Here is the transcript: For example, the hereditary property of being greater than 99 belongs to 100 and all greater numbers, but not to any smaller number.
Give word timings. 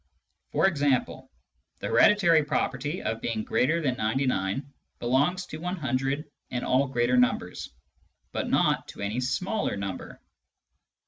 For 0.51 0.65
example, 0.65 1.29
the 1.77 1.87
hereditary 1.89 2.43
property 2.43 3.03
of 3.03 3.21
being 3.21 3.43
greater 3.43 3.83
than 3.83 3.97
99 3.97 4.65
belongs 4.97 5.45
to 5.45 5.59
100 5.59 6.25
and 6.49 6.65
all 6.65 6.87
greater 6.87 7.17
numbers, 7.17 7.69
but 8.31 8.49
not 8.49 8.87
to 8.87 9.01
any 9.01 9.19
smaller 9.19 9.77
number. 9.77 10.19